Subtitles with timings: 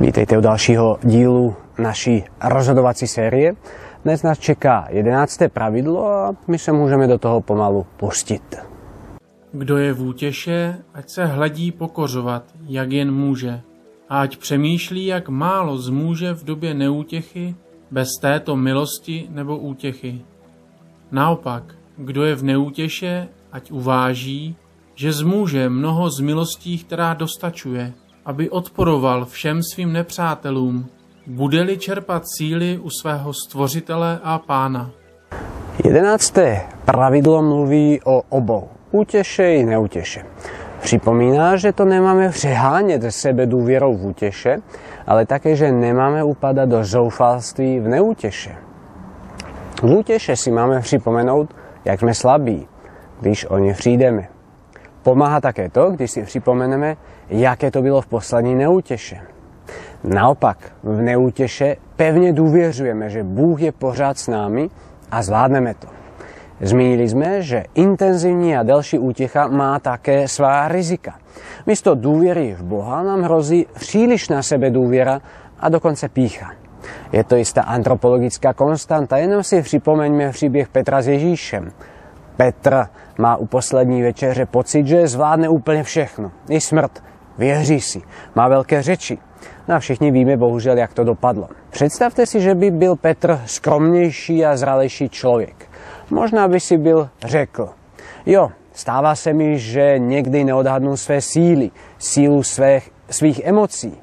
[0.00, 3.52] Vítejte u dalšího dílu naší rozhodovací série.
[4.04, 8.56] Dnes nás čeká jedenácté pravidlo a my se můžeme do toho pomalu pustit.
[9.52, 13.60] Kdo je v útěše, ať se hledí pokořovat, jak jen může.
[14.08, 17.54] A ať přemýšlí, jak málo zmůže v době neútěchy,
[17.90, 20.20] bez této milosti nebo útěchy.
[21.12, 24.56] Naopak, kdo je v neútěše, ať uváží,
[24.94, 27.92] že zmůže mnoho z milostí, která dostačuje,
[28.26, 30.86] aby odporoval všem svým nepřátelům,
[31.26, 34.90] bude-li čerpat síly u svého stvořitele a pána.
[35.84, 40.24] Jedenácté pravidlo mluví o obou, úteše i neuteše.
[40.80, 44.58] Připomíná, že to nemáme přehánět sebe důvěrou v úteše,
[45.06, 48.56] ale také, že nemáme upadat do zoufalství v neúteše.
[49.82, 51.54] V úteše si máme připomenout,
[51.84, 52.68] jak jsme slabí,
[53.20, 54.35] když o ně přijdeme.
[55.06, 56.96] Pomáha také to, když si připomeneme,
[57.28, 59.20] jaké to bylo v poslední neúteše.
[60.04, 64.70] Naopak, v neúteše pevně důvěřujeme, že Bůh je pořád s námi
[65.10, 65.86] a zvládneme to.
[66.60, 71.14] Zmínili jsme, že intenzivní a delší útěcha má také svá rizika.
[71.66, 75.20] Místo důvěry v Boha nám hrozí přílišná sebe důvěra
[75.60, 76.50] a dokonce pícha.
[77.12, 81.72] Je to jistá antropologická konstanta, jenom si připomeňme příběh Petra s Ježíšem.
[82.36, 82.84] Petr
[83.18, 86.32] má u poslední večeře pocit, že zvládne úplně všechno.
[86.48, 87.02] I smrt.
[87.38, 88.02] Věří si.
[88.34, 89.18] Má velké řeči.
[89.68, 91.48] No a všichni víme bohužel, jak to dopadlo.
[91.70, 95.70] Představte si, že by byl Petr skromnější a zralejší člověk.
[96.10, 97.68] Možná by si byl řekl,
[98.26, 104.00] jo, stává se mi, že někdy neodhadnu své síly, sílu svých, svých emocí.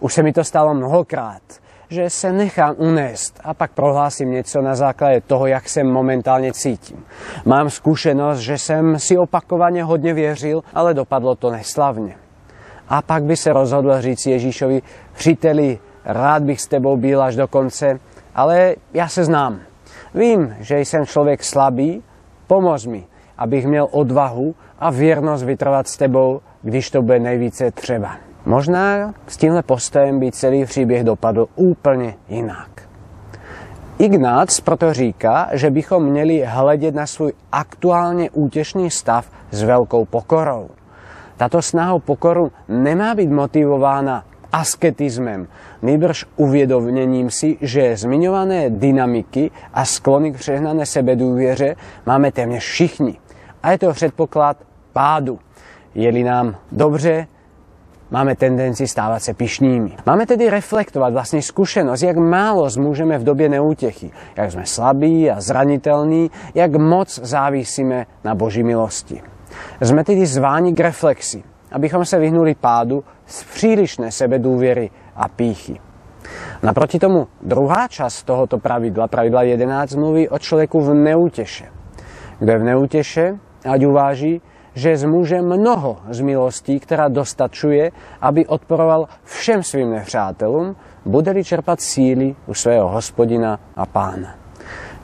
[0.00, 1.42] Už se mi to stalo mnohokrát
[1.88, 7.04] že se nechám unést a pak prohlásím něco na základě toho, jak se momentálně cítím.
[7.44, 12.16] Mám zkušenost, že jsem si opakovaně hodně věřil, ale dopadlo to neslavně.
[12.88, 17.48] A pak by se rozhodl říct Ježíšovi, příteli, rád bych s tebou byl až do
[17.48, 18.00] konce,
[18.34, 19.60] ale já se znám.
[20.14, 22.02] Vím, že jsem člověk slabý,
[22.46, 23.04] pomoz mi,
[23.38, 28.16] abych měl odvahu a věrnost vytrvat s tebou, když to bude nejvíce třeba.
[28.46, 32.68] Možná s tímhle postojem by celý příběh dopadl úplně jinak.
[33.98, 40.68] Ignác proto říká, že bychom měli hledět na svůj aktuálně útěšný stav s velkou pokorou.
[41.36, 45.48] Tato snaha o pokoru nemá být motivována asketismem,
[45.82, 51.76] nejbrž uvědoměním si, že zmiňované dynamiky a sklony k přehnané sebedůvěře
[52.06, 53.18] máme téměř všichni.
[53.62, 54.56] A je to předpoklad
[54.92, 55.38] pádu.
[55.94, 57.26] Je-li nám dobře,
[58.10, 59.96] máme tendenci stávat se pišnými.
[60.06, 65.40] Máme tedy reflektovat vlastní zkušenost, jak málo zmůžeme v době neútěchy, jak jsme slabí a
[65.40, 69.22] zranitelní, jak moc závisíme na Boží milosti.
[69.80, 75.80] Jsme tedy zváni k reflexi, abychom se vyhnuli pádu z přílišné sebedůvěry a píchy.
[76.62, 81.64] Naproti tomu druhá část tohoto pravidla, pravidla 11, mluví o člověku v neútěše.
[82.38, 83.38] Kdo je v neútěše,
[83.70, 84.42] ať uváží,
[84.76, 91.42] že zmůže mnoho z milostí, která dostačuje, aby odporoval všem svým nepřátelům, bude-li
[91.78, 94.34] síly u svého hospodina a pána.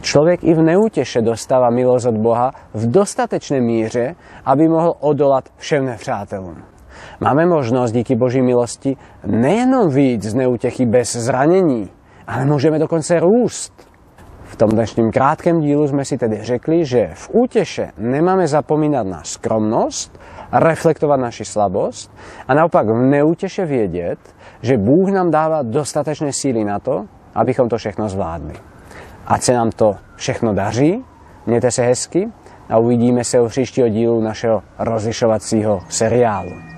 [0.00, 5.84] Člověk i v neútěše dostává milost od Boha v dostatečné míře, aby mohl odolat všem
[5.87, 6.56] nepřátelům.
[7.21, 8.97] Máme možnost díky Boží milosti
[9.27, 11.91] nejenom vyjít z neútěchy bez zranění,
[12.27, 13.91] ale můžeme dokonce růst.
[14.53, 19.23] V tom dnešním krátkém dílu jsme si tedy řekli, že v útěše nemáme zapomínat na
[19.25, 20.21] skromnost,
[20.53, 22.13] reflektovat naši slabost
[22.49, 24.19] a naopak v neútěše vědět,
[24.63, 27.05] že Bůh nám dává dostatečné síly na to,
[27.35, 28.55] abychom to všechno zvládli.
[29.27, 31.05] Ať se nám to všechno daří,
[31.47, 32.29] mějte se hezky
[32.69, 36.72] a uvidíme se u příštího dílu našeho rozlišovacího seriálu.